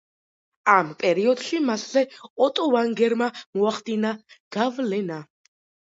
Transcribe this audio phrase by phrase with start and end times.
[0.75, 2.03] ამ პერიოდში მასზე
[2.47, 4.19] ოტო ვაგნერმა მოახდინა
[4.61, 5.25] გავლენა.